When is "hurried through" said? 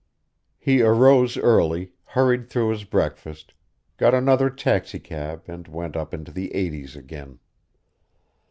2.05-2.69